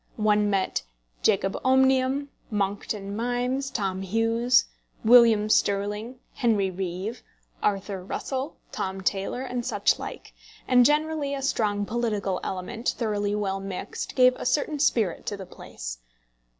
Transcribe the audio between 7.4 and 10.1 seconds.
Arthur Russell, Tom Taylor, and such